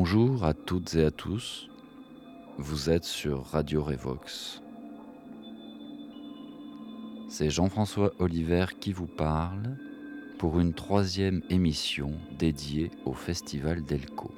Bonjour 0.00 0.44
à 0.44 0.54
toutes 0.54 0.94
et 0.94 1.02
à 1.02 1.10
tous, 1.10 1.68
vous 2.56 2.88
êtes 2.88 3.02
sur 3.02 3.46
Radio 3.46 3.82
Revox. 3.82 4.62
C'est 7.28 7.50
Jean-François 7.50 8.12
Oliver 8.20 8.66
qui 8.78 8.92
vous 8.92 9.08
parle 9.08 9.76
pour 10.38 10.60
une 10.60 10.72
troisième 10.72 11.42
émission 11.50 12.12
dédiée 12.38 12.92
au 13.06 13.12
Festival 13.12 13.82
d'Elco. 13.82 14.30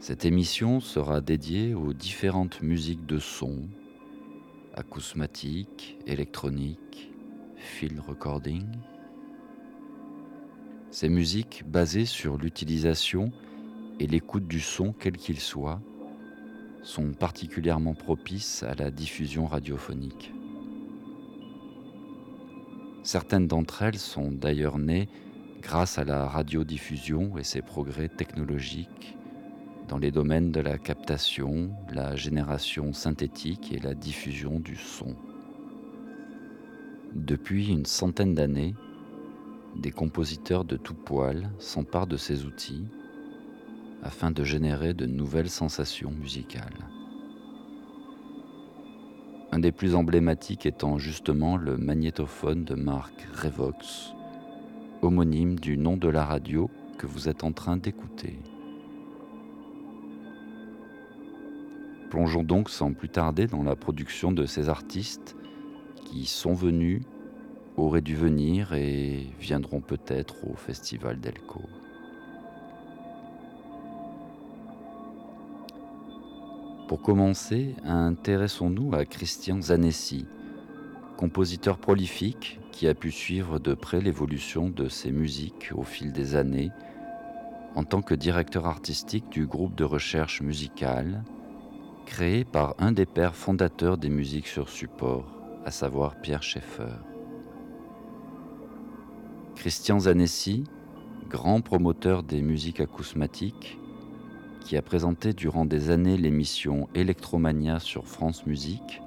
Cette 0.00 0.24
émission 0.24 0.80
sera 0.80 1.20
dédiée 1.20 1.74
aux 1.74 1.92
différentes 1.92 2.60
musiques 2.60 3.06
de 3.06 3.20
son, 3.20 3.68
acousmatique, 4.74 5.96
électronique, 6.08 7.12
field 7.56 8.00
recording, 8.00 8.66
ces 10.90 11.08
musiques 11.08 11.64
basées 11.66 12.06
sur 12.06 12.38
l'utilisation 12.38 13.30
et 14.00 14.06
l'écoute 14.06 14.46
du 14.46 14.60
son 14.60 14.92
quel 14.92 15.16
qu'il 15.16 15.38
soit 15.38 15.80
sont 16.82 17.12
particulièrement 17.12 17.94
propices 17.94 18.62
à 18.62 18.74
la 18.74 18.90
diffusion 18.90 19.46
radiophonique. 19.46 20.32
Certaines 23.02 23.46
d'entre 23.46 23.82
elles 23.82 23.98
sont 23.98 24.30
d'ailleurs 24.30 24.78
nées 24.78 25.08
grâce 25.60 25.98
à 25.98 26.04
la 26.04 26.26
radiodiffusion 26.26 27.36
et 27.36 27.44
ses 27.44 27.62
progrès 27.62 28.08
technologiques 28.08 29.16
dans 29.88 29.98
les 29.98 30.10
domaines 30.10 30.52
de 30.52 30.60
la 30.60 30.78
captation, 30.78 31.70
la 31.92 32.14
génération 32.14 32.92
synthétique 32.92 33.72
et 33.72 33.78
la 33.78 33.94
diffusion 33.94 34.60
du 34.60 34.76
son. 34.76 35.16
Depuis 37.14 37.70
une 37.70 37.86
centaine 37.86 38.34
d'années, 38.34 38.74
des 39.76 39.90
compositeurs 39.90 40.64
de 40.64 40.76
tout 40.76 40.94
poil 40.94 41.50
s'emparent 41.58 42.06
de 42.06 42.16
ces 42.16 42.44
outils 42.44 42.86
afin 44.02 44.30
de 44.30 44.44
générer 44.44 44.94
de 44.94 45.06
nouvelles 45.06 45.50
sensations 45.50 46.10
musicales. 46.10 46.88
Un 49.50 49.60
des 49.60 49.72
plus 49.72 49.94
emblématiques 49.94 50.66
étant 50.66 50.98
justement 50.98 51.56
le 51.56 51.76
magnétophone 51.76 52.64
de 52.64 52.74
marque 52.74 53.26
Revox, 53.34 54.12
homonyme 55.02 55.58
du 55.58 55.78
nom 55.78 55.96
de 55.96 56.08
la 56.08 56.24
radio 56.24 56.70
que 56.98 57.06
vous 57.06 57.28
êtes 57.28 57.44
en 57.44 57.52
train 57.52 57.76
d'écouter. 57.76 58.38
Plongeons 62.10 62.42
donc 62.42 62.70
sans 62.70 62.92
plus 62.92 63.08
tarder 63.08 63.46
dans 63.46 63.62
la 63.62 63.76
production 63.76 64.32
de 64.32 64.46
ces 64.46 64.68
artistes 64.68 65.36
qui 66.04 66.26
sont 66.26 66.54
venus 66.54 67.02
auraient 67.78 68.00
dû 68.00 68.16
venir 68.16 68.72
et 68.72 69.26
viendront 69.40 69.80
peut-être 69.80 70.36
au 70.48 70.54
Festival 70.54 71.20
d'Elco. 71.20 71.62
Pour 76.88 77.02
commencer, 77.02 77.74
intéressons-nous 77.84 78.94
à 78.94 79.04
Christian 79.04 79.60
Zanessi, 79.60 80.26
compositeur 81.16 81.78
prolifique 81.78 82.58
qui 82.72 82.88
a 82.88 82.94
pu 82.94 83.10
suivre 83.10 83.58
de 83.58 83.74
près 83.74 84.00
l'évolution 84.00 84.70
de 84.70 84.88
ses 84.88 85.12
musiques 85.12 85.70
au 85.74 85.82
fil 85.82 86.12
des 86.12 86.34
années 86.34 86.70
en 87.74 87.84
tant 87.84 88.02
que 88.02 88.14
directeur 88.14 88.66
artistique 88.66 89.28
du 89.30 89.46
groupe 89.46 89.74
de 89.74 89.84
recherche 89.84 90.40
musicale 90.40 91.22
créé 92.06 92.44
par 92.44 92.74
un 92.78 92.90
des 92.90 93.04
pères 93.04 93.36
fondateurs 93.36 93.98
des 93.98 94.08
musiques 94.08 94.46
sur 94.46 94.70
support, 94.70 95.26
à 95.66 95.70
savoir 95.70 96.16
Pierre 96.22 96.42
Schaeffer. 96.42 97.17
Christian 99.58 99.98
Zanessi, 99.98 100.62
grand 101.28 101.60
promoteur 101.62 102.22
des 102.22 102.42
musiques 102.42 102.78
acousmatiques, 102.78 103.76
qui 104.60 104.76
a 104.76 104.82
présenté 104.82 105.32
durant 105.32 105.64
des 105.64 105.90
années 105.90 106.16
l'émission 106.16 106.88
Electromania 106.94 107.80
sur 107.80 108.06
France 108.06 108.46
Musique 108.46 109.02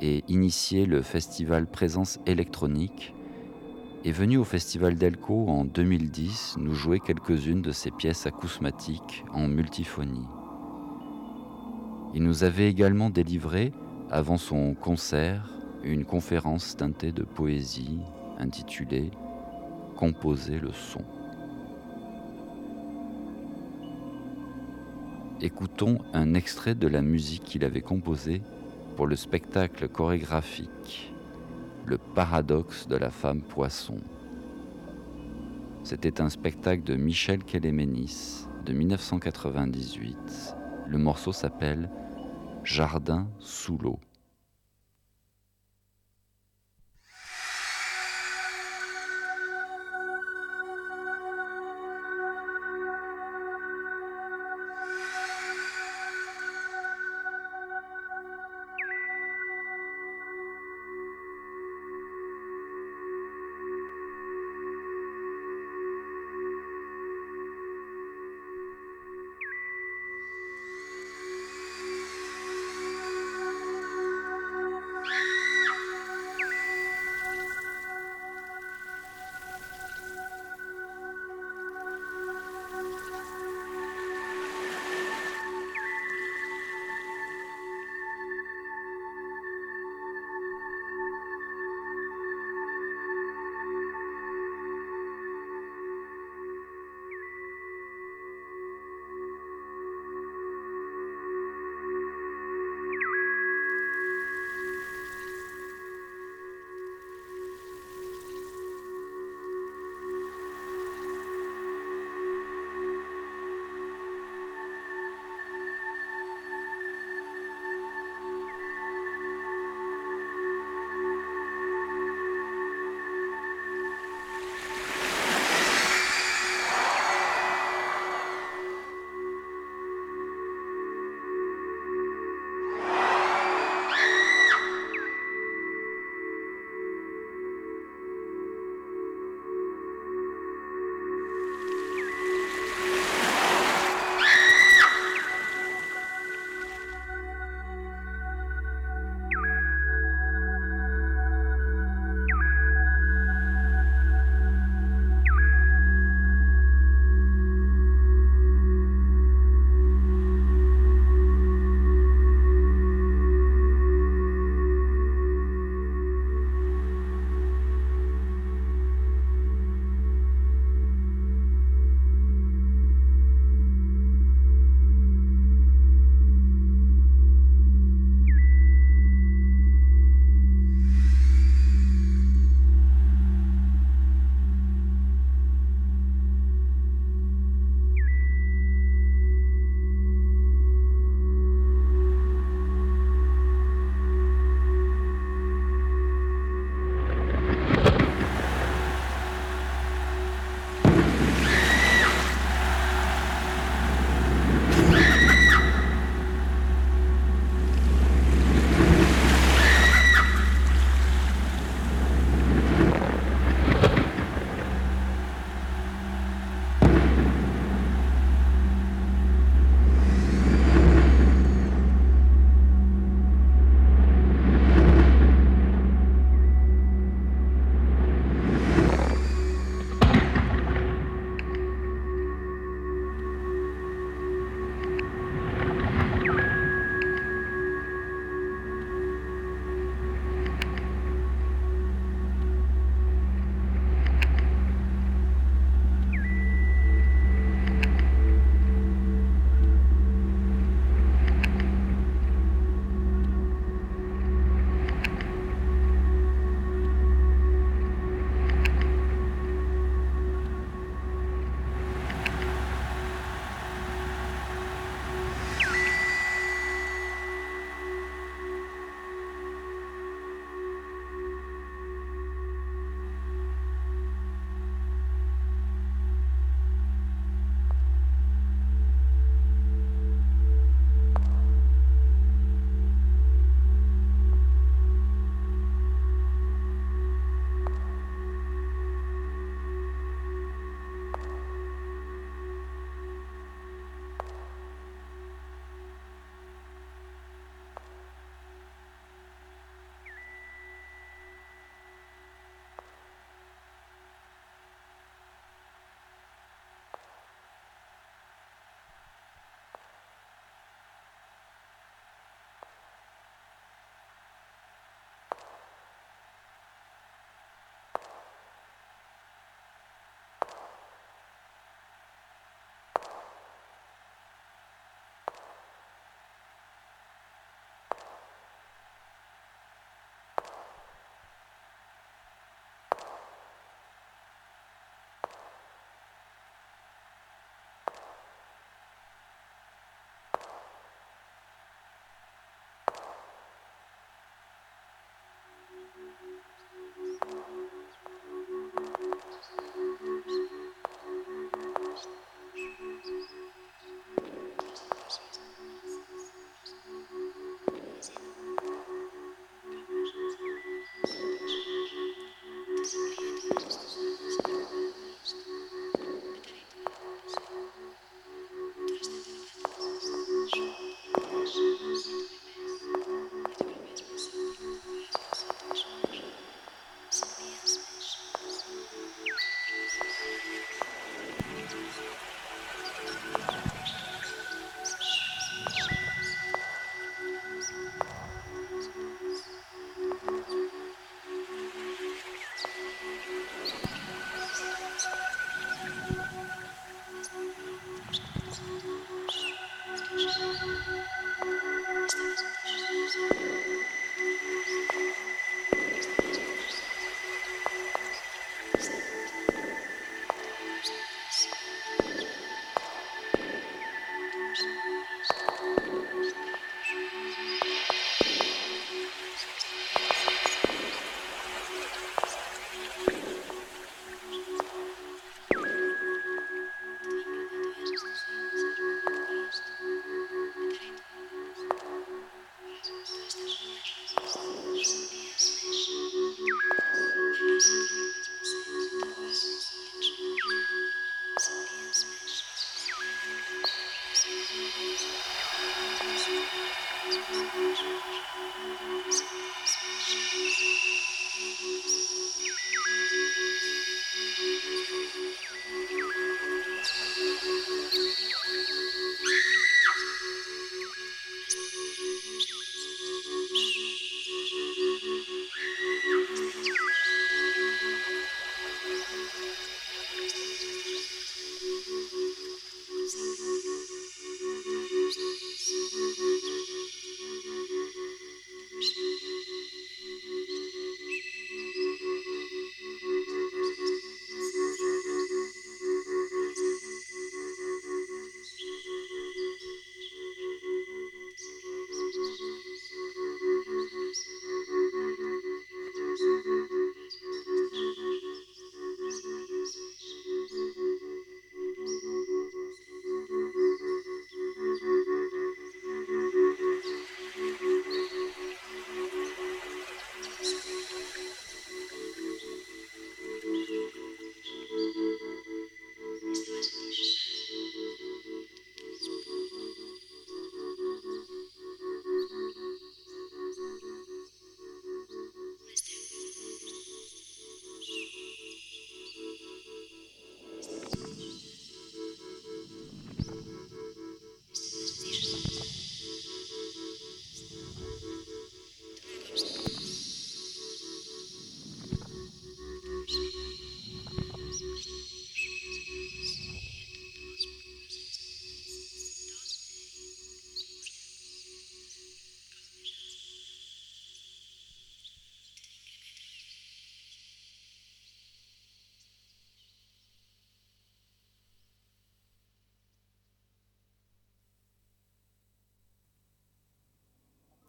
et 0.00 0.24
initié 0.28 0.86
le 0.86 1.02
festival 1.02 1.66
Présence 1.66 2.20
électronique, 2.24 3.14
est 4.06 4.12
venu 4.12 4.38
au 4.38 4.44
festival 4.44 4.94
d'Elco 4.94 5.46
en 5.46 5.66
2010 5.66 6.56
nous 6.58 6.72
jouer 6.72 6.98
quelques-unes 6.98 7.60
de 7.60 7.72
ses 7.72 7.90
pièces 7.90 8.26
acousmatiques 8.26 9.26
en 9.34 9.46
multiphonie. 9.46 10.26
Il 12.14 12.22
nous 12.22 12.44
avait 12.44 12.70
également 12.70 13.10
délivré, 13.10 13.74
avant 14.10 14.38
son 14.38 14.72
concert, 14.72 15.50
une 15.84 16.06
conférence 16.06 16.76
teintée 16.76 17.12
de 17.12 17.24
poésie 17.24 17.98
intitulée 18.38 19.10
composer 19.96 20.58
le 20.58 20.72
son. 20.72 21.02
Écoutons 25.40 25.98
un 26.12 26.34
extrait 26.34 26.74
de 26.74 26.86
la 26.86 27.02
musique 27.02 27.44
qu'il 27.44 27.64
avait 27.64 27.80
composée 27.80 28.42
pour 28.94 29.06
le 29.06 29.16
spectacle 29.16 29.88
chorégraphique 29.88 31.12
Le 31.86 31.98
paradoxe 31.98 32.88
de 32.88 32.96
la 32.96 33.10
femme 33.10 33.42
poisson. 33.42 33.98
C'était 35.84 36.20
un 36.20 36.28
spectacle 36.28 36.82
de 36.82 36.96
Michel 36.96 37.44
Kéléménis 37.44 38.46
de 38.64 38.72
1998. 38.72 40.56
Le 40.88 40.98
morceau 40.98 41.32
s'appelle 41.32 41.88
Jardin 42.64 43.28
sous 43.38 43.78
l'eau. 43.78 44.00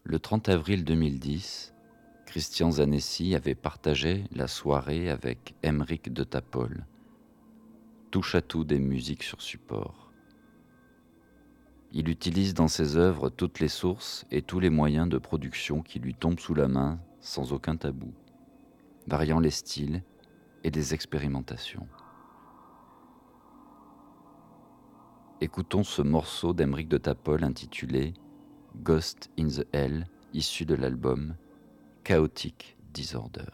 Le 0.09 0.19
30 0.19 0.47
avril 0.47 0.85
2010, 0.85 1.73
Christian 2.25 2.71
Zanessi 2.71 3.35
avait 3.35 3.55
partagé 3.55 4.23
la 4.31 4.47
soirée 4.47 5.09
avec 5.09 5.53
Emeric 5.63 6.13
de 6.13 6.23
Tapol, 6.23 6.85
touche 8.09 8.33
à 8.35 8.41
tout 8.41 8.63
des 8.63 8.79
musiques 8.79 9.23
sur 9.23 9.41
support. 9.41 10.13
Il 11.91 12.07
utilise 12.07 12.53
dans 12.53 12.69
ses 12.69 12.95
œuvres 12.95 13.29
toutes 13.29 13.59
les 13.59 13.67
sources 13.67 14.25
et 14.31 14.41
tous 14.41 14.61
les 14.61 14.69
moyens 14.69 15.09
de 15.09 15.17
production 15.17 15.81
qui 15.81 15.99
lui 15.99 16.15
tombent 16.15 16.39
sous 16.39 16.55
la 16.55 16.69
main 16.69 17.01
sans 17.19 17.51
aucun 17.51 17.75
tabou, 17.75 18.13
variant 19.07 19.41
les 19.41 19.51
styles 19.51 20.03
et 20.63 20.71
les 20.71 20.93
expérimentations. 20.93 21.85
Écoutons 25.41 25.83
ce 25.83 26.01
morceau 26.01 26.53
d'Emeric 26.53 26.87
de 26.87 26.97
Tapol 26.97 27.43
intitulé 27.43 28.13
Ghost 28.83 29.29
in 29.37 29.49
the 29.49 29.65
Hell, 29.73 30.05
issu 30.33 30.65
de 30.65 30.75
l'album 30.75 31.35
Chaotic 32.03 32.77
Disorder. 32.93 33.49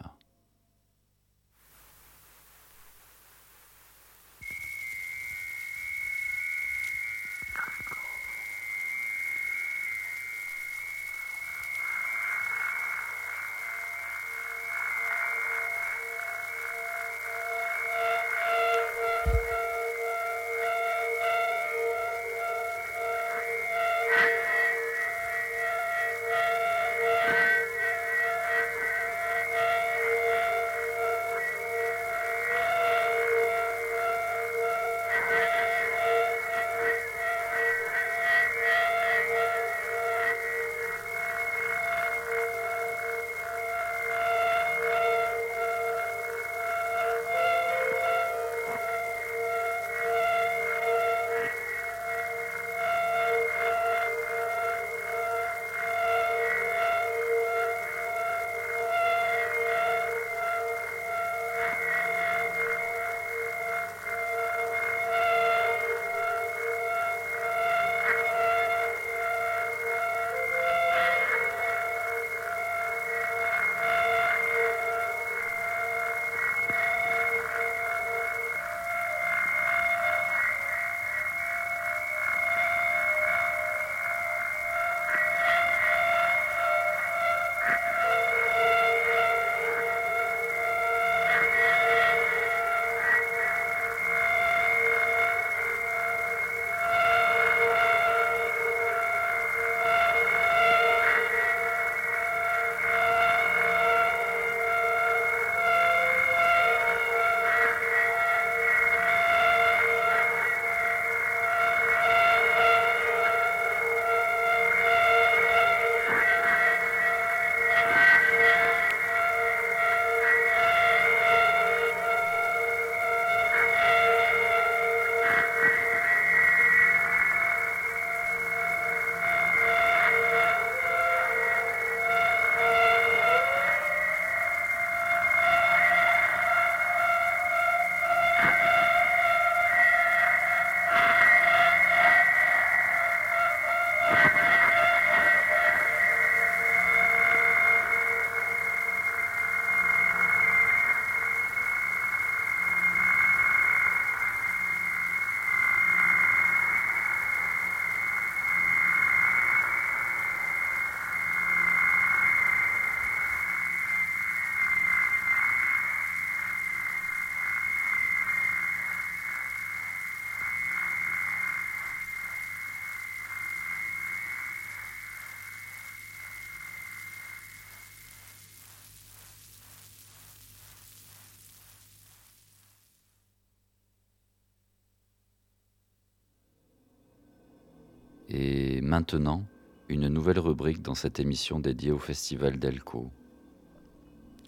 Et 188.36 188.80
maintenant, 188.80 189.44
une 189.88 190.08
nouvelle 190.08 190.40
rubrique 190.40 190.82
dans 190.82 190.96
cette 190.96 191.20
émission 191.20 191.60
dédiée 191.60 191.92
au 191.92 192.00
Festival 192.00 192.58
d'Elco. 192.58 193.12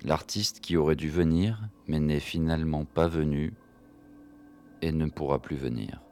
L'artiste 0.02 0.58
qui 0.58 0.76
aurait 0.76 0.96
dû 0.96 1.08
venir, 1.08 1.68
mais 1.86 2.00
n'est 2.00 2.18
finalement 2.18 2.84
pas 2.84 3.06
venu 3.06 3.54
et 4.82 4.90
ne 4.90 5.06
pourra 5.06 5.38
plus 5.40 5.54
venir. 5.54 6.02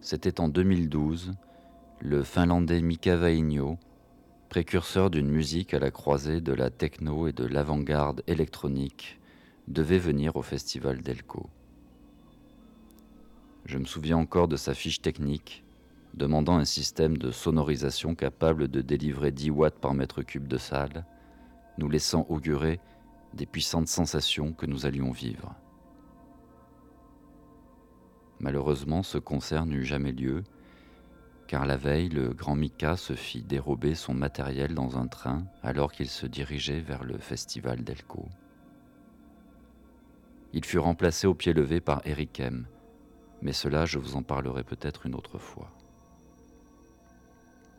C'était 0.00 0.40
en 0.40 0.48
2012, 0.48 1.34
le 2.00 2.24
Finlandais 2.24 2.82
Mika 2.82 3.14
Vainio, 3.14 3.78
précurseur 4.48 5.10
d'une 5.10 5.30
musique 5.30 5.72
à 5.72 5.78
la 5.78 5.92
croisée 5.92 6.40
de 6.40 6.52
la 6.52 6.68
techno 6.68 7.28
et 7.28 7.32
de 7.32 7.44
l'avant-garde 7.44 8.24
électronique, 8.26 9.20
devait 9.68 9.98
venir 9.98 10.34
au 10.34 10.42
festival 10.42 11.00
d'Elco. 11.00 11.48
Je 13.66 13.78
me 13.78 13.84
souviens 13.84 14.16
encore 14.16 14.48
de 14.48 14.56
sa 14.56 14.74
fiche 14.74 15.00
technique, 15.00 15.63
demandant 16.14 16.56
un 16.56 16.64
système 16.64 17.18
de 17.18 17.30
sonorisation 17.30 18.14
capable 18.14 18.68
de 18.68 18.80
délivrer 18.80 19.30
10 19.30 19.50
watts 19.50 19.78
par 19.80 19.94
mètre 19.94 20.22
cube 20.22 20.46
de 20.46 20.58
salle, 20.58 21.04
nous 21.78 21.88
laissant 21.88 22.26
augurer 22.28 22.80
des 23.34 23.46
puissantes 23.46 23.88
sensations 23.88 24.52
que 24.52 24.66
nous 24.66 24.86
allions 24.86 25.10
vivre. 25.10 25.54
Malheureusement, 28.38 29.02
ce 29.02 29.18
concert 29.18 29.66
n'eut 29.66 29.84
jamais 29.84 30.12
lieu, 30.12 30.44
car 31.46 31.66
la 31.66 31.76
veille, 31.76 32.08
le 32.08 32.32
grand 32.32 32.56
Mika 32.56 32.96
se 32.96 33.14
fit 33.14 33.42
dérober 33.42 33.94
son 33.94 34.14
matériel 34.14 34.74
dans 34.74 34.98
un 34.98 35.08
train 35.08 35.44
alors 35.62 35.92
qu'il 35.92 36.08
se 36.08 36.26
dirigeait 36.26 36.80
vers 36.80 37.04
le 37.04 37.18
festival 37.18 37.82
d'Elko. 37.82 38.28
Il 40.52 40.64
fut 40.64 40.78
remplacé 40.78 41.26
au 41.26 41.34
pied 41.34 41.52
levé 41.52 41.80
par 41.80 42.00
Eric 42.04 42.40
mais 43.42 43.52
cela 43.52 43.84
je 43.84 43.98
vous 43.98 44.16
en 44.16 44.22
parlerai 44.22 44.64
peut-être 44.64 45.06
une 45.06 45.14
autre 45.14 45.38
fois. 45.38 45.70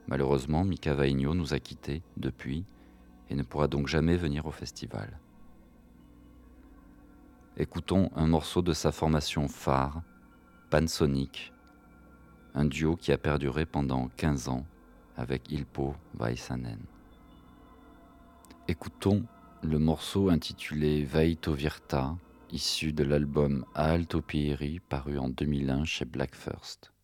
Malheureusement, 0.07 0.63
Mika 0.63 0.93
Vainio 0.93 1.33
nous 1.33 1.53
a 1.53 1.59
quittés 1.59 2.03
depuis 2.17 2.65
et 3.29 3.35
ne 3.35 3.43
pourra 3.43 3.67
donc 3.67 3.88
jamais 3.88 4.17
venir 4.17 4.45
au 4.45 4.51
festival. 4.51 5.19
Écoutons 7.57 8.12
un 8.15 8.27
morceau 8.27 8.62
de 8.62 8.74
sa 8.74 8.91
formation 8.91 9.47
phare, 9.47 10.01
Pansonic, 10.69 11.53
un 12.53 12.65
duo 12.65 12.95
qui 12.95 13.12
a 13.12 13.17
perduré 13.17 13.65
pendant 13.65 14.09
15 14.17 14.50
ans 14.50 14.65
avec 15.15 15.51
Ilpo 15.51 15.95
Vaisanen. 16.13 16.81
Écoutons 18.67 19.25
le 19.63 19.79
morceau 19.79 20.29
intitulé 20.29 21.03
Vaito 21.05 21.53
Virta, 21.53 22.15
issu 22.51 22.93
de 22.93 23.03
l'album 23.03 23.65
Alto 23.74 24.21
Pieri 24.21 24.79
paru 24.79 25.17
en 25.17 25.29
2001 25.29 25.85
chez 25.85 26.05
Black 26.05 26.35
First. 26.35 26.94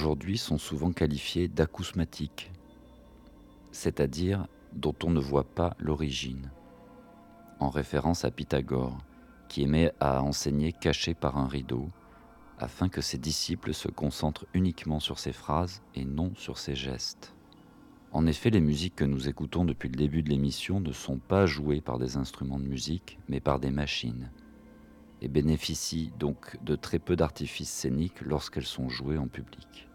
Aujourd'hui 0.00 0.38
sont 0.38 0.56
souvent 0.56 0.92
qualifiées 0.92 1.46
d'acousmatiques, 1.46 2.50
c'est-à-dire 3.70 4.46
dont 4.72 4.94
on 5.04 5.10
ne 5.10 5.20
voit 5.20 5.44
pas 5.44 5.76
l'origine, 5.78 6.50
en 7.58 7.68
référence 7.68 8.24
à 8.24 8.30
Pythagore, 8.30 8.96
qui 9.50 9.62
aimait 9.62 9.92
à 10.00 10.22
enseigner 10.22 10.72
caché 10.72 11.12
par 11.12 11.36
un 11.36 11.46
rideau, 11.46 11.90
afin 12.58 12.88
que 12.88 13.02
ses 13.02 13.18
disciples 13.18 13.74
se 13.74 13.88
concentrent 13.88 14.46
uniquement 14.54 15.00
sur 15.00 15.18
ses 15.18 15.32
phrases 15.32 15.82
et 15.94 16.06
non 16.06 16.32
sur 16.34 16.56
ses 16.56 16.74
gestes. 16.74 17.34
En 18.10 18.26
effet, 18.26 18.48
les 18.48 18.62
musiques 18.62 18.96
que 18.96 19.04
nous 19.04 19.28
écoutons 19.28 19.66
depuis 19.66 19.90
le 19.90 19.96
début 19.96 20.22
de 20.22 20.30
l'émission 20.30 20.80
ne 20.80 20.92
sont 20.92 21.18
pas 21.18 21.44
jouées 21.44 21.82
par 21.82 21.98
des 21.98 22.16
instruments 22.16 22.58
de 22.58 22.66
musique, 22.66 23.18
mais 23.28 23.40
par 23.40 23.60
des 23.60 23.70
machines, 23.70 24.30
et 25.20 25.28
bénéficient 25.28 26.10
donc 26.18 26.56
de 26.64 26.74
très 26.74 26.98
peu 26.98 27.16
d'artifices 27.16 27.70
scéniques 27.70 28.22
lorsqu'elles 28.22 28.64
sont 28.64 28.88
jouées 28.88 29.18
en 29.18 29.28
public. 29.28 29.89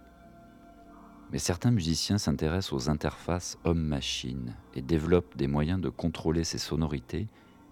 Mais 1.32 1.40
certains 1.40 1.72
musiciens 1.72 2.18
s'intéressent 2.18 2.74
aux 2.74 2.90
interfaces 2.90 3.58
homme-machine 3.64 4.56
et 4.74 4.82
développent 4.82 5.36
des 5.38 5.48
moyens 5.48 5.82
de 5.82 5.90
contrôler 5.90 6.44
ces 6.44 6.58
sonorités 6.58 7.28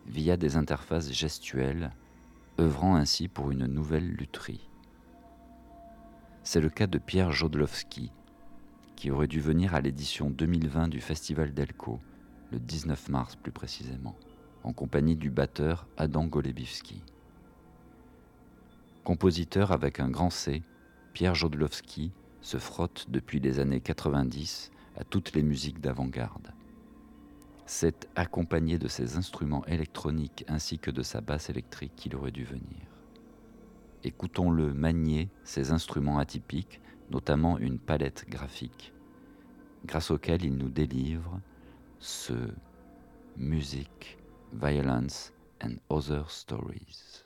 via 0.08 0.38
des 0.38 0.58
interfaces 0.58 1.12
gestuelles, 1.12 1.92
œuvrant 2.60 2.96
ainsi 2.96 3.28
pour 3.28 3.52
une 3.52 3.68
nouvelle 3.68 4.10
lutherie. 4.10 4.70
C'est 6.44 6.62
le 6.62 6.70
cas 6.70 6.88
de 6.88 6.98
Pierre 6.98 7.32
Jodlowski, 7.32 8.12
qui 8.96 9.12
aurait 9.12 9.28
dû 9.28 9.40
venir 9.40 9.76
à 9.76 9.82
l'édition 9.82 10.30
2020 10.30 10.90
du 10.90 11.00
Festival 11.00 11.54
d'Elko, 11.54 12.00
le 12.52 12.60
19 12.60 13.10
mars 13.10 13.36
plus 13.36 13.52
précisément, 13.52 14.16
en 14.64 14.74
compagnie 14.74 15.16
du 15.16 15.30
batteur 15.30 15.88
Adam 15.98 16.26
Golebivski. 16.26 17.02
Compositeur 19.04 19.72
avec 19.72 20.00
un 20.00 20.10
grand 20.10 20.30
C, 20.30 20.64
Pierre 21.14 21.36
Jodlowski 21.36 22.12
se 22.44 22.58
frotte 22.58 23.08
depuis 23.10 23.40
les 23.40 23.60
années 23.60 23.80
90 23.80 24.72
à 24.98 25.04
toutes 25.04 25.34
les 25.34 25.42
musiques 25.42 25.80
d'avant-garde. 25.80 26.54
C'est 27.66 28.08
accompagné 28.16 28.78
de 28.78 28.90
ses 28.90 29.16
instruments 29.16 29.66
électroniques 29.66 30.44
ainsi 30.48 30.78
que 30.78 30.92
de 30.92 31.02
sa 31.02 31.22
basse 31.22 31.50
électrique 31.50 31.96
qu'il 31.96 32.16
aurait 32.16 32.32
dû 32.32 32.44
venir. 32.44 32.82
Écoutons-le 34.04 34.74
manier 34.74 35.30
ses 35.46 35.72
instruments 35.72 36.20
atypiques, 36.20 36.82
notamment 37.10 37.58
une 37.58 37.80
palette 37.80 38.26
graphique, 38.28 38.94
grâce 39.86 40.12
auquel 40.12 40.44
il 40.44 40.58
nous 40.58 40.70
délivre 40.70 41.40
ce 42.00 42.34
Music, 43.38 44.18
Violence 44.52 45.32
and 45.64 45.76
Other 45.90 46.30
Stories. 46.30 47.24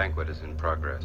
Banquet 0.00 0.30
is 0.30 0.40
in 0.40 0.56
progress. 0.56 1.04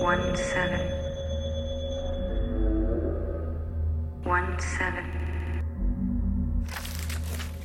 One 0.00 0.36
seven. 0.36 0.88
One 4.22 4.60
seven. 4.60 5.64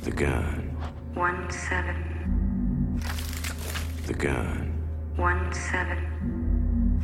The 0.02 0.10
gun. 0.10 0.76
One 1.14 1.48
seven. 1.52 3.00
The 4.08 4.14
gun. 4.14 4.72
One 5.14 5.52
seven. 5.52 7.00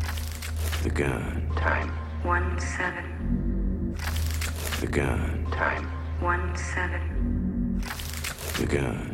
The 0.83 0.91
gun. 0.91 1.53
Time. 1.55 1.91
One 2.25 2.59
seven. 2.59 3.95
The 4.81 4.89
gun. 4.89 5.47
Time. 5.53 5.85
One 6.19 6.57
seven. 6.57 7.81
The 8.59 8.67
gun. 8.67 9.14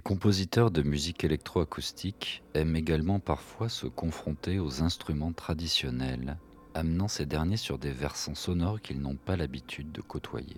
Les 0.00 0.02
compositeurs 0.02 0.70
de 0.70 0.80
musique 0.80 1.24
électroacoustique 1.24 2.42
aiment 2.54 2.74
également 2.74 3.20
parfois 3.20 3.68
se 3.68 3.86
confronter 3.86 4.58
aux 4.58 4.82
instruments 4.82 5.34
traditionnels, 5.34 6.38
amenant 6.72 7.06
ces 7.06 7.26
derniers 7.26 7.58
sur 7.58 7.76
des 7.76 7.90
versants 7.90 8.34
sonores 8.34 8.80
qu'ils 8.80 9.02
n'ont 9.02 9.16
pas 9.16 9.36
l'habitude 9.36 9.92
de 9.92 10.00
côtoyer. 10.00 10.56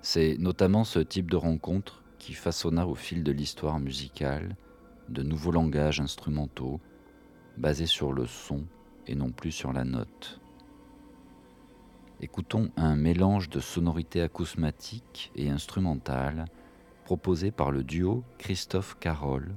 C'est 0.00 0.38
notamment 0.38 0.84
ce 0.84 1.00
type 1.00 1.30
de 1.30 1.36
rencontre 1.36 2.02
qui 2.18 2.32
façonna 2.32 2.86
au 2.86 2.94
fil 2.94 3.22
de 3.22 3.32
l'histoire 3.32 3.78
musicale 3.78 4.56
de 5.10 5.22
nouveaux 5.22 5.52
langages 5.52 6.00
instrumentaux 6.00 6.80
basés 7.58 7.84
sur 7.84 8.14
le 8.14 8.24
son 8.24 8.64
et 9.06 9.14
non 9.14 9.30
plus 9.30 9.52
sur 9.52 9.74
la 9.74 9.84
note. 9.84 10.40
Écoutons 12.22 12.70
un 12.78 12.96
mélange 12.96 13.50
de 13.50 13.60
sonorités 13.60 14.22
acousmatiques 14.22 15.32
et 15.36 15.50
instrumentales 15.50 16.46
proposé 17.10 17.50
par 17.50 17.72
le 17.72 17.82
duo 17.82 18.22
Christophe 18.38 18.96
Carole, 19.00 19.52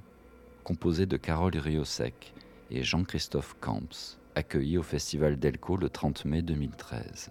composé 0.64 1.06
de 1.06 1.18
Carole 1.18 1.56
Riosec 1.56 2.34
et 2.72 2.82
Jean-Christophe 2.82 3.56
Camps, 3.62 4.18
accueilli 4.34 4.80
au 4.80 4.82
Festival 4.82 5.38
d'Elco 5.38 5.78
le 5.78 5.88
30 5.88 6.26
mai 6.26 6.42
2013. 6.42 7.30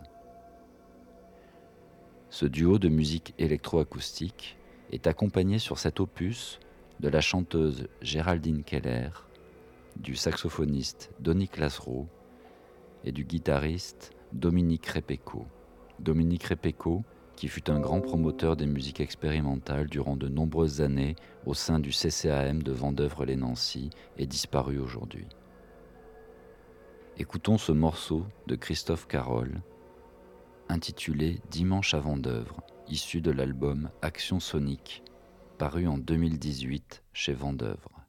Ce 2.30 2.46
duo 2.46 2.78
de 2.78 2.88
musique 2.88 3.35
électroacoustique 3.40 4.56
est 4.92 5.08
accompagné 5.08 5.58
sur 5.58 5.80
cet 5.80 5.98
opus 5.98 6.61
de 7.00 7.08
la 7.08 7.20
chanteuse 7.20 7.88
Géraldine 8.00 8.62
Keller, 8.62 9.11
du 9.96 10.14
saxophoniste 10.14 11.11
Donny 11.18 11.48
Klasro 11.48 12.06
et 13.02 13.11
du 13.11 13.24
guitariste 13.24 14.12
Dominique 14.32 14.87
Repeco. 14.87 15.46
Dominique 15.98 16.44
Repeco 16.44 17.02
qui 17.42 17.48
fut 17.48 17.70
un 17.70 17.81
grand 17.81 18.00
promoteur 18.00 18.55
des 18.55 18.66
musiques 18.66 19.00
expérimentales 19.00 19.88
durant 19.88 20.14
de 20.14 20.28
nombreuses 20.28 20.81
années 20.81 21.16
au 21.44 21.55
sein 21.55 21.81
du 21.81 21.90
CCAM 21.90 22.62
de 22.62 22.70
Vendœuvre-les-Nancy 22.70 23.90
et 24.16 24.28
disparu 24.28 24.78
aujourd'hui. 24.78 25.26
Écoutons 27.18 27.59
ce 27.59 27.72
morceau 27.72 28.24
de 28.46 28.55
Christophe 28.55 29.09
Carole, 29.09 29.61
intitulé 30.68 31.40
Dimanche 31.50 31.94
à 31.94 31.98
Vendœuvre, 31.98 32.61
issu 32.87 33.20
de 33.20 33.33
l'album 33.33 33.90
Action 34.02 34.38
Sonique, 34.38 35.02
paru 35.59 35.88
en 35.88 35.98
2018 35.98 37.02
chez 37.12 37.33
Vendœuvre. 37.33 38.01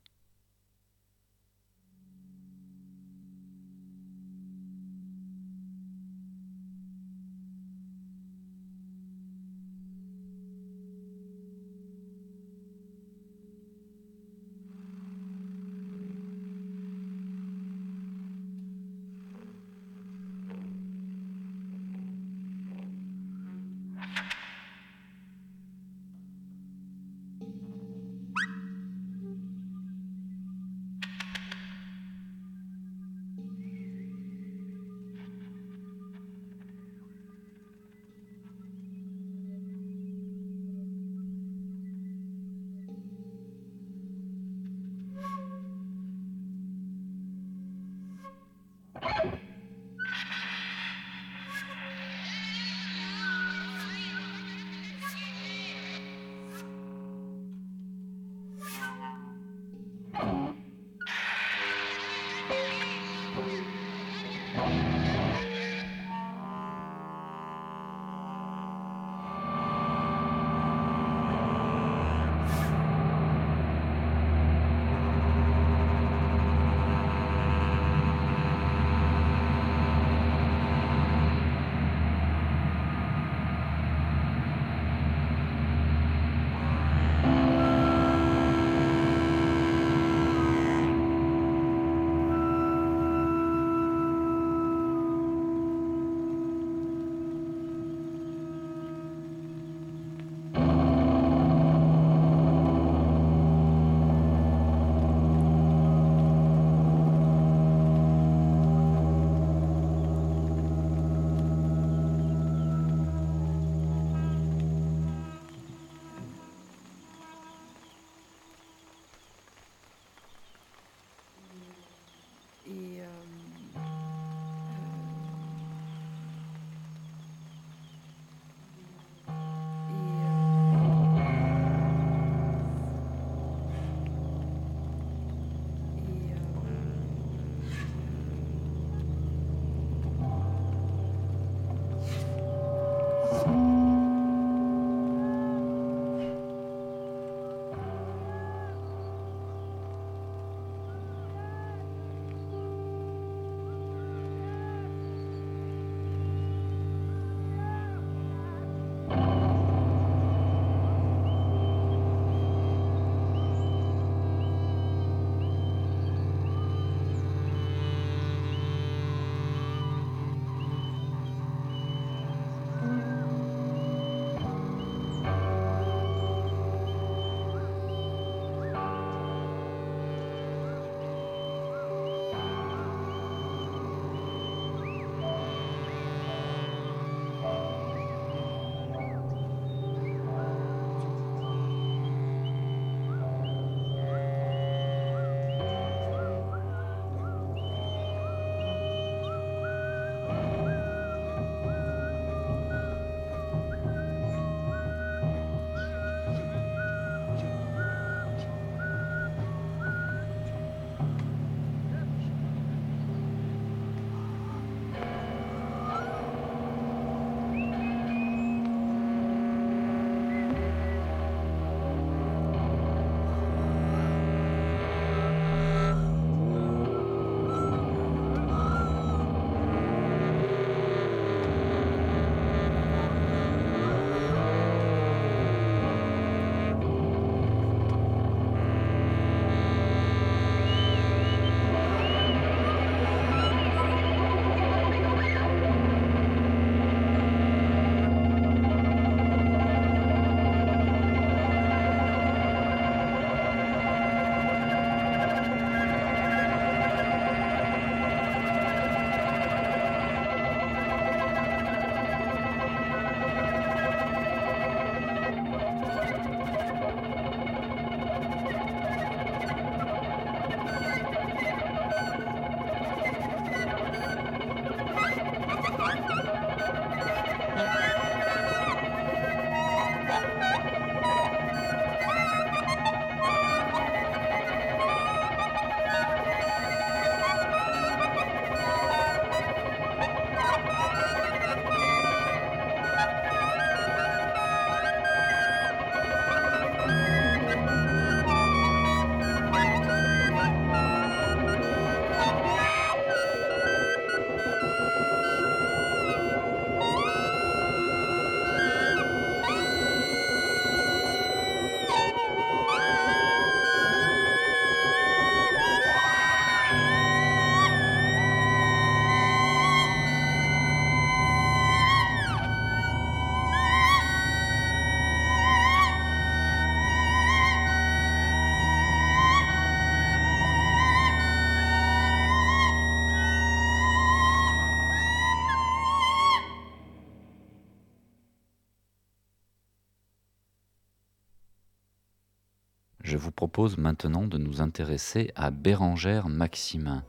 Je 343.14 343.18
vous 343.20 343.30
propose 343.30 343.78
maintenant 343.78 344.26
de 344.26 344.40
nous 344.40 344.60
intéresser 344.60 345.30
à 345.36 345.52
Bérangère 345.52 346.30
Maximin, 346.30 347.04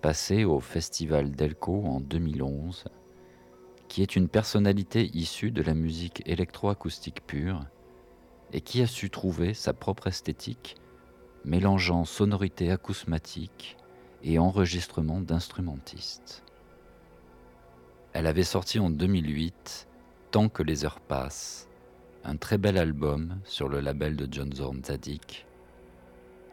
passée 0.00 0.44
au 0.44 0.60
Festival 0.60 1.32
Delco 1.32 1.82
en 1.84 1.98
2011, 1.98 2.84
qui 3.88 4.02
est 4.02 4.14
une 4.14 4.28
personnalité 4.28 5.10
issue 5.12 5.50
de 5.50 5.60
la 5.60 5.74
musique 5.74 6.22
électroacoustique 6.24 7.26
pure 7.26 7.64
et 8.52 8.60
qui 8.60 8.80
a 8.80 8.86
su 8.86 9.10
trouver 9.10 9.54
sa 9.54 9.72
propre 9.72 10.06
esthétique, 10.06 10.76
mélangeant 11.44 12.04
sonorité 12.04 12.70
acousmatique 12.70 13.78
et 14.22 14.38
enregistrement 14.38 15.20
d'instrumentistes. 15.20 16.44
Elle 18.12 18.28
avait 18.28 18.44
sorti 18.44 18.78
en 18.78 18.88
2008 18.88 19.88
Tant 20.30 20.48
que 20.48 20.62
les 20.62 20.84
heures 20.84 21.00
passent, 21.00 21.68
un 22.24 22.36
très 22.36 22.58
bel 22.58 22.76
album 22.78 23.40
sur 23.44 23.68
le 23.68 23.80
label 23.80 24.16
de 24.16 24.28
John 24.30 24.52
Zorn 24.52 24.84
Zadig. 24.84 25.44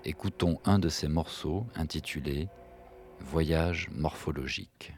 Écoutons 0.05 0.59
un 0.65 0.80
de 0.80 0.89
ses 0.89 1.07
morceaux 1.07 1.65
intitulé 1.76 2.47
Voyage 3.20 3.89
morphologique. 3.91 4.93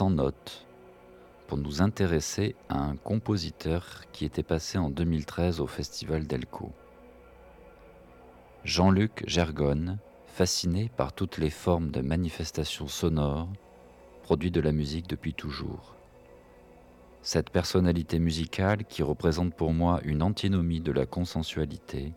Sans 0.00 0.08
notes 0.08 0.66
pour 1.46 1.58
nous 1.58 1.82
intéresser 1.82 2.56
à 2.70 2.78
un 2.78 2.96
compositeur 2.96 4.06
qui 4.12 4.24
était 4.24 4.42
passé 4.42 4.78
en 4.78 4.88
2013 4.88 5.60
au 5.60 5.66
Festival 5.66 6.26
d'Elco. 6.26 6.72
Jean-Luc 8.64 9.22
Gergonne, 9.26 9.98
fasciné 10.26 10.90
par 10.96 11.12
toutes 11.12 11.36
les 11.36 11.50
formes 11.50 11.90
de 11.90 12.00
manifestations 12.00 12.86
sonores, 12.86 13.50
produit 14.22 14.50
de 14.50 14.62
la 14.62 14.72
musique 14.72 15.06
depuis 15.06 15.34
toujours. 15.34 15.96
Cette 17.20 17.50
personnalité 17.50 18.18
musicale, 18.18 18.86
qui 18.86 19.02
représente 19.02 19.52
pour 19.52 19.74
moi 19.74 20.00
une 20.04 20.22
antinomie 20.22 20.80
de 20.80 20.92
la 20.92 21.04
consensualité, 21.04 22.14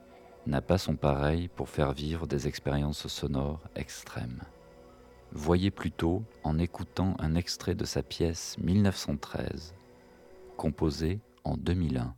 n'a 0.48 0.62
pas 0.62 0.78
son 0.78 0.96
pareil 0.96 1.50
pour 1.50 1.68
faire 1.68 1.92
vivre 1.92 2.28
des 2.28 2.48
expériences 2.48 3.08
sonores 3.08 3.60
extrêmes. 3.76 4.40
Voyez 5.36 5.72
plutôt 5.72 6.24
en 6.44 6.60
écoutant 6.60 7.16
un 7.18 7.34
extrait 7.34 7.74
de 7.74 7.86
sa 7.86 8.04
pièce 8.04 8.56
1913, 8.60 9.74
composée 10.58 11.22
en 11.44 11.58
2001. 11.58 12.14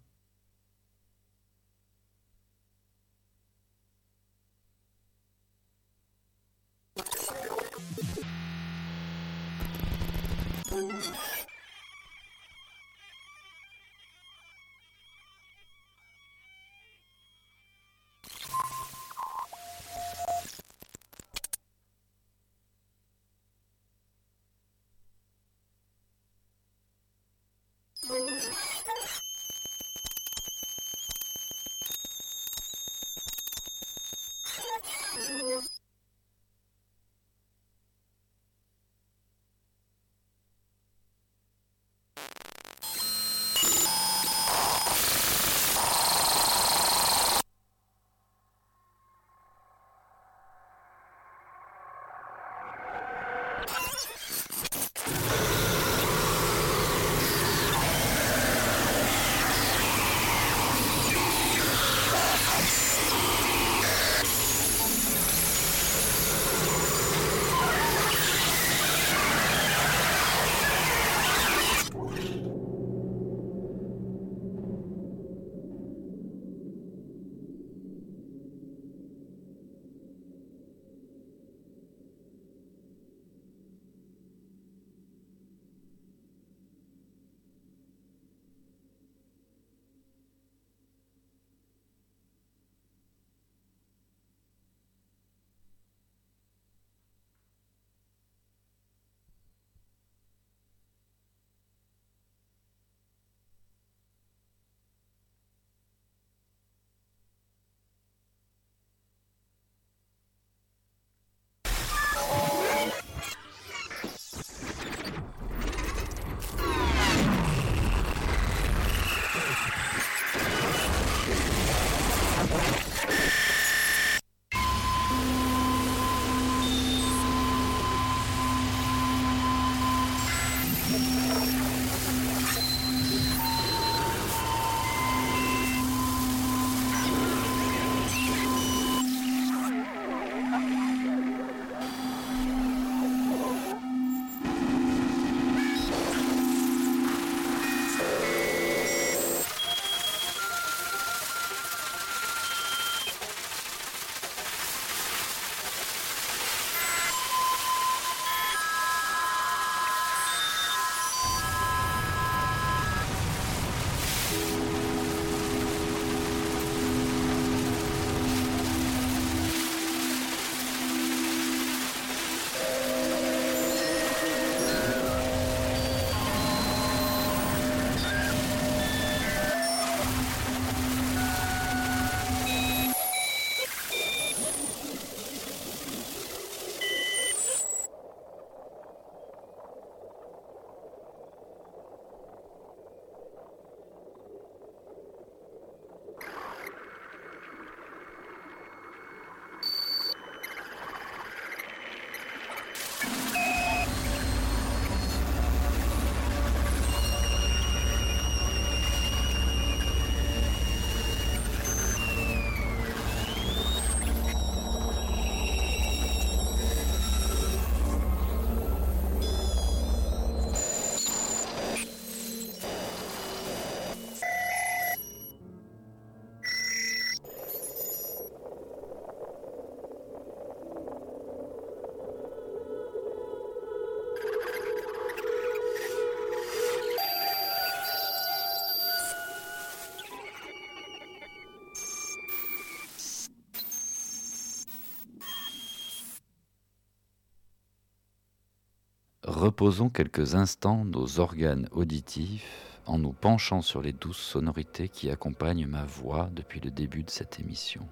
Reposons 249.45 249.89
quelques 249.89 250.33
instants 250.33 250.85
nos 250.85 251.19
organes 251.19 251.69
auditifs 251.71 252.79
en 252.87 252.97
nous 252.97 253.13
penchant 253.13 253.61
sur 253.61 253.79
les 253.79 253.93
douces 253.93 254.17
sonorités 254.17 254.89
qui 254.89 255.11
accompagnent 255.11 255.67
ma 255.67 255.85
voix 255.85 256.31
depuis 256.33 256.59
le 256.59 256.71
début 256.71 257.03
de 257.03 257.11
cette 257.11 257.39
émission. 257.39 257.87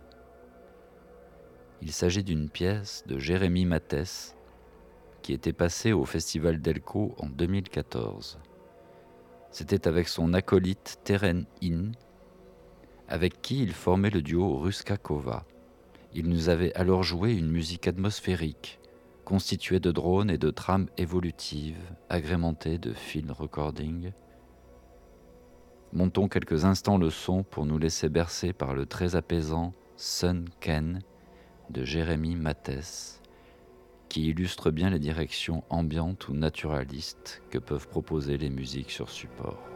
Il 1.84 1.92
s'agit 1.92 2.24
d'une 2.24 2.50
pièce 2.50 3.04
de 3.06 3.20
Jérémy 3.20 3.66
Mathès 3.66 4.36
qui 5.22 5.32
était 5.32 5.54
passée 5.54 5.94
au 5.94 6.06
Festival 6.06 6.60
d'Elco 6.60 7.14
en 7.20 7.30
2014. 7.30 8.40
C'était 9.52 9.88
avec 9.88 10.08
son 10.08 10.34
acolyte 10.34 11.02
Teren 11.04 11.46
In, 11.62 11.92
avec 13.08 13.44
qui 13.44 13.62
il 13.62 13.74
formait 13.74 14.10
le 14.10 14.24
duo 14.24 14.58
Ruskakova. 14.58 15.46
Il 16.16 16.30
nous 16.30 16.50
avait 16.50 16.74
alors 16.74 17.04
joué 17.04 17.36
une 17.36 17.52
musique 17.52 17.88
atmosphérique, 17.88 18.80
constituée 19.26 19.80
de 19.80 19.92
drones 19.92 20.30
et 20.30 20.38
de 20.38 20.50
trames 20.50 20.88
évolutives, 20.98 21.80
agrémentées 22.10 22.78
de 22.78 22.94
field 22.94 23.32
recording. 23.32 24.12
Montons 25.92 26.28
quelques 26.28 26.66
instants 26.66 26.98
le 26.98 27.10
son 27.10 27.44
pour 27.44 27.66
nous 27.66 27.78
laisser 27.78 28.10
bercer 28.10 28.54
par 28.54 28.74
le 28.74 28.86
très 28.86 29.16
apaisant 29.16 29.74
Sun 29.96 30.46
Ken 30.60 31.02
de 31.70 31.86
Jérémy 31.86 32.36
Mathès, 32.36 33.22
qui 34.10 34.28
illustre 34.28 34.72
bien 34.72 34.90
les 34.90 35.00
directions 35.00 35.64
ambiantes 35.70 36.28
ou 36.28 36.34
naturalistes 36.34 37.42
que 37.50 37.58
peuvent 37.58 37.88
proposer 37.88 38.38
les 38.38 38.50
musiques 38.50 38.92
sur 38.92 39.10
support. 39.10 39.73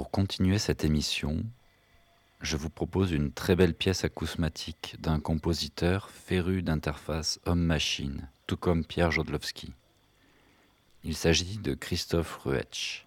Pour 0.00 0.10
continuer 0.10 0.56
cette 0.56 0.82
émission, 0.82 1.44
je 2.40 2.56
vous 2.56 2.70
propose 2.70 3.12
une 3.12 3.32
très 3.32 3.54
belle 3.54 3.74
pièce 3.74 4.02
acousmatique 4.02 4.96
d'un 4.98 5.20
compositeur 5.20 6.08
féru 6.08 6.62
d'interface 6.62 7.38
homme-machine, 7.44 8.30
tout 8.46 8.56
comme 8.56 8.82
Pierre 8.82 9.10
Jodlowski. 9.10 9.74
Il 11.04 11.14
s'agit 11.14 11.58
de 11.58 11.74
Christophe 11.74 12.34
Ruetsch, 12.38 13.04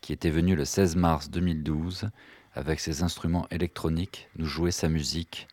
qui 0.00 0.12
était 0.12 0.30
venu 0.30 0.54
le 0.54 0.64
16 0.64 0.94
mars 0.94 1.28
2012 1.28 2.08
avec 2.54 2.78
ses 2.78 3.02
instruments 3.02 3.48
électroniques 3.50 4.28
nous 4.36 4.46
jouer 4.46 4.70
sa 4.70 4.88
musique, 4.88 5.48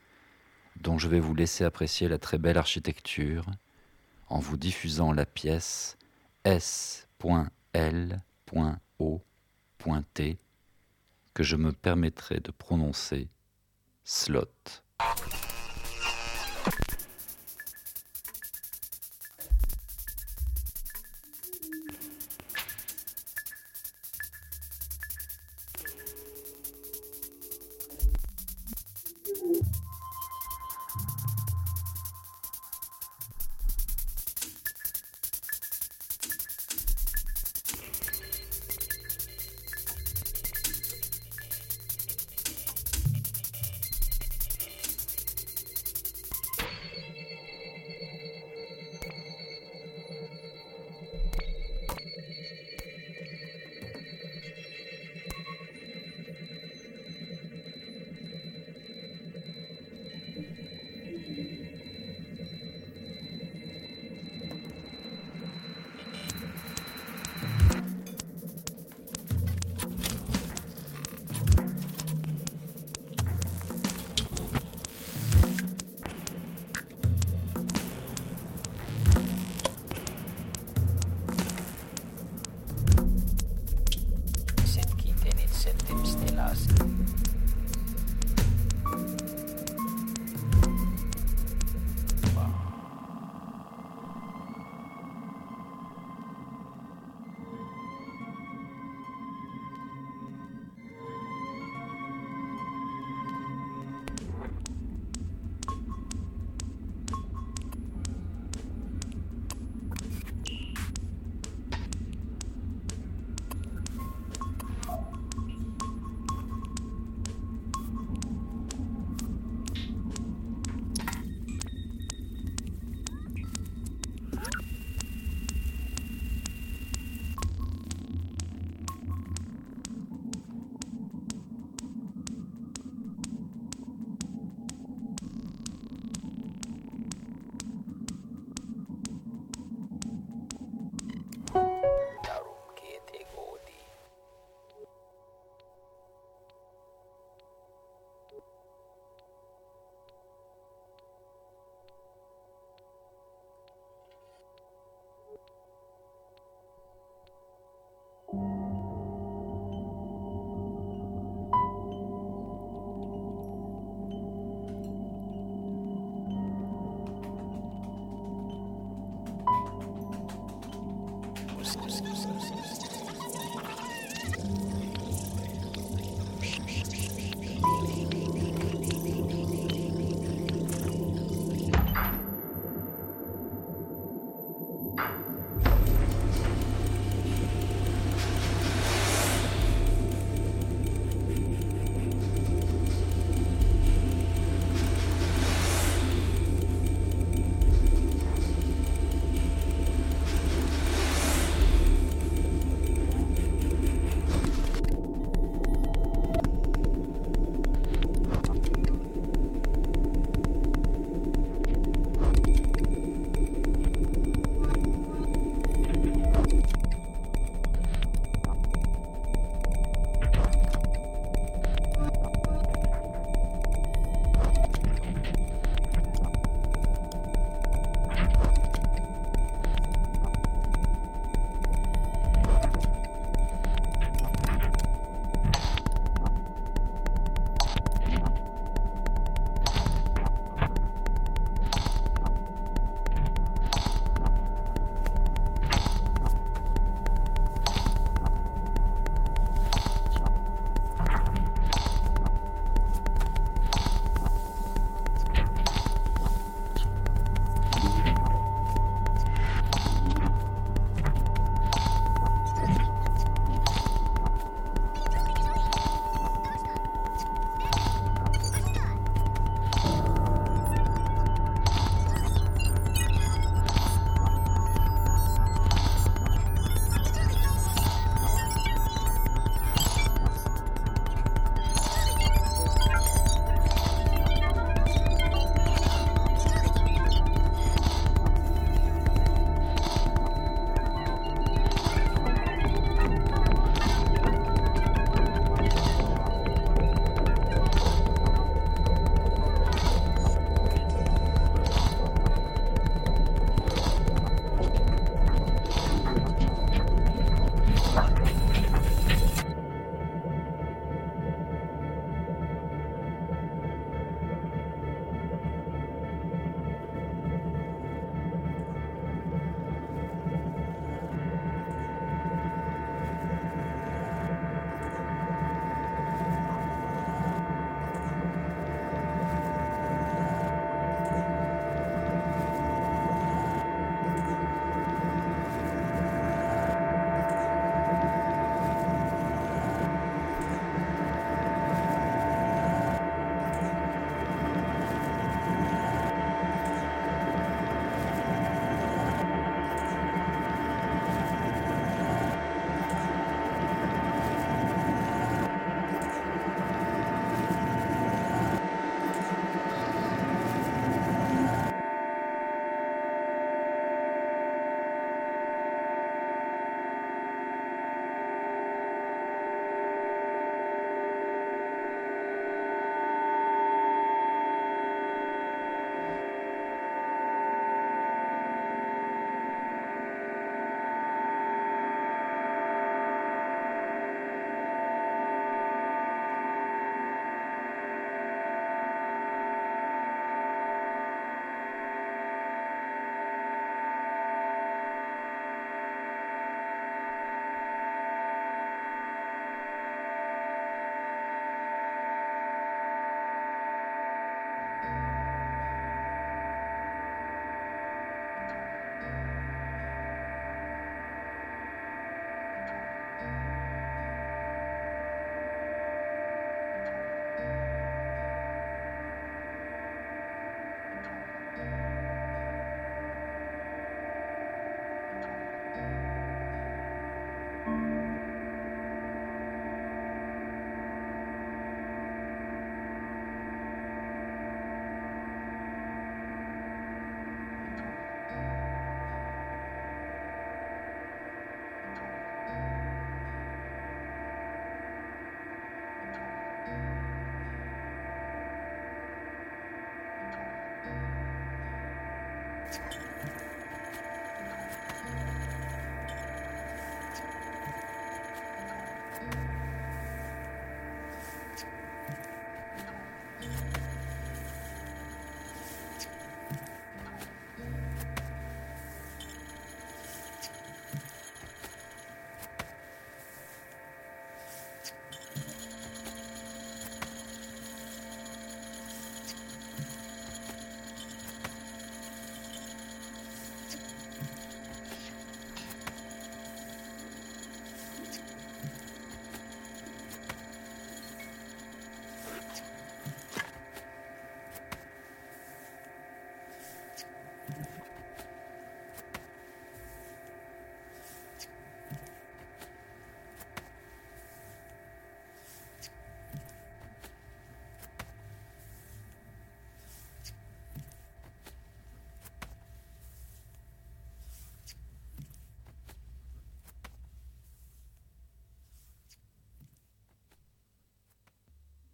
dont 0.80 1.00
je 1.00 1.08
vais 1.08 1.20
vous 1.20 1.34
laisser 1.34 1.64
apprécier 1.64 2.08
la 2.08 2.20
très 2.20 2.38
belle 2.38 2.60
architecture 2.60 3.48
en 4.30 4.38
vous 4.38 4.58
diffusant 4.58 5.14
la 5.14 5.26
pièce 5.26 5.98
S.L.O 6.44 7.10
pointé 9.80 10.38
que 11.34 11.44
je 11.44 11.56
me 11.56 11.72
permettrai 11.72 12.40
de 12.40 12.52
prononcer 12.52 13.30
slot. 14.04 14.84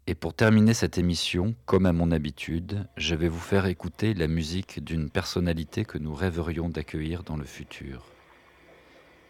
Et 0.10 0.16
pour 0.16 0.34
terminer 0.34 0.74
cette 0.74 0.98
émission, 0.98 1.54
comme 1.68 1.86
à 1.86 1.94
mon 1.94 2.10
habitude, 2.10 2.88
je 2.98 3.14
vais 3.14 3.28
vous 3.28 3.38
faire 3.38 3.68
écouter 3.68 4.16
la 4.16 4.28
musique 4.28 4.84
d'une 4.84 5.08
personnalité 5.08 5.86
que 5.86 6.00
nous 6.00 6.16
rêverions 6.16 6.68
d'accueillir 6.68 7.22
dans 7.22 7.38
le 7.38 7.44
futur. 7.44 8.08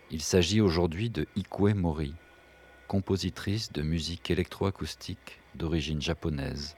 Il 0.10 0.22
s'agit 0.22 0.62
aujourd'hui 0.62 1.10
de 1.10 1.28
Ikue 1.36 1.74
Mori, 1.74 2.14
compositrice 2.88 3.74
de 3.74 3.82
musique 3.82 4.32
électroacoustique 4.32 5.42
d'origine 5.54 6.02
japonaise, 6.02 6.78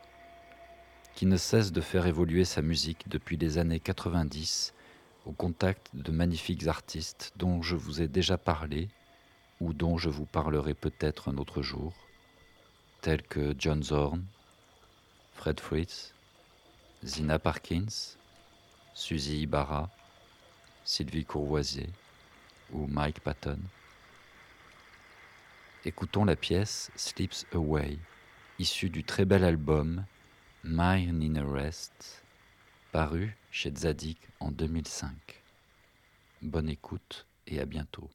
qui 1.14 1.28
ne 1.28 1.38
cesse 1.38 1.72
de 1.72 1.82
faire 1.82 2.08
évoluer 2.08 2.44
sa 2.44 2.64
musique 2.64 3.08
depuis 3.08 3.38
les 3.38 3.60
années 3.60 3.80
90 3.80 4.74
au 5.28 5.32
contact 5.32 5.92
de 5.94 6.12
magnifiques 6.12 6.66
artistes 6.66 7.34
dont 7.36 7.62
je 7.62 7.76
vous 7.76 8.02
ai 8.02 8.08
déjà 8.08 8.40
parlé 8.40 8.88
ou 9.60 9.74
dont 9.74 10.00
je 10.00 10.10
vous 10.10 10.26
parlerai 10.26 10.74
peut-être 10.74 11.30
un 11.30 11.38
autre 11.38 11.62
jour, 11.62 11.94
tels 13.02 13.24
que 13.24 13.56
John 13.58 13.82
Zorn, 13.82 14.24
Fred 15.34 15.60
Fritz, 15.60 16.14
Zina 17.04 17.40
Parkins, 17.40 18.18
Suzy 18.94 19.42
Ibarra, 19.42 19.90
Sylvie 20.86 21.26
Courvoisier 21.26 21.90
ou 22.72 22.86
Mike 22.86 23.22
Patton. 23.22 23.60
Écoutons 25.84 26.26
la 26.26 26.36
pièce 26.36 26.92
Sleeps 26.96 27.48
Away, 27.54 27.98
issue 28.60 28.92
du 28.92 29.04
très 29.04 29.26
bel 29.26 29.44
album 29.44 30.06
Mine 30.64 31.24
in 31.24 31.36
a 31.38 31.52
Rest, 31.52 32.24
paru 32.92 33.36
chez 33.50 33.74
Zadig 33.76 34.18
en 34.40 34.52
2005. 34.52 35.12
Bonne 36.44 36.70
écoute 36.70 37.26
et 37.48 37.60
à 37.60 37.66
bientôt. 37.66 38.12